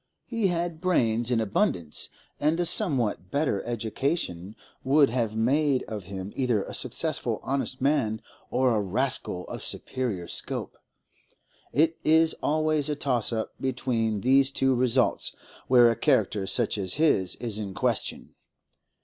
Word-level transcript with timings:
He 0.25 0.47
had 0.47 0.81
brains 0.81 1.29
in 1.29 1.39
abundance, 1.39 2.09
and 2.39 2.59
a 2.59 2.65
somewhat 2.65 3.29
better 3.29 3.61
education 3.65 4.55
would 4.83 5.11
have 5.11 5.35
made 5.35 5.83
of 5.83 6.05
him 6.05 6.33
either 6.35 6.63
a 6.63 6.73
successful 6.73 7.39
honest 7.43 7.81
man 7.81 8.19
or 8.49 8.73
a 8.75 8.81
rascal 8.81 9.47
of 9.47 9.61
superior 9.61 10.27
scope—it 10.27 11.99
is 12.03 12.33
always 12.41 12.89
a 12.89 12.95
toss 12.95 13.31
up 13.31 13.53
between 13.61 14.21
these 14.21 14.49
two 14.49 14.73
results 14.73 15.35
where 15.67 15.91
a 15.91 15.95
character 15.95 16.47
such 16.47 16.79
as 16.79 16.95
his 16.95 17.35
is 17.35 17.59
in 17.59 17.75
question. 17.75 18.33